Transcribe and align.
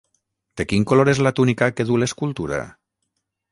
De 0.61 0.65
quin 0.71 0.85
color 0.91 1.11
és 1.13 1.21
la 1.27 1.33
túnica 1.41 1.69
que 1.81 1.87
du 1.91 2.01
l'escultura? 2.05 2.61